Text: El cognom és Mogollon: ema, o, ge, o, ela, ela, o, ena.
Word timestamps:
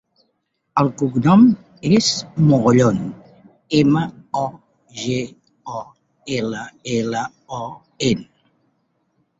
El 0.83 0.87
cognom 1.01 1.43
és 1.97 2.07
Mogollon: 2.47 2.97
ema, 3.81 4.03
o, 4.43 4.47
ge, 5.03 5.21
o, 5.83 5.85
ela, 6.41 6.67
ela, 7.01 7.25
o, 7.63 7.71
ena. 8.13 8.31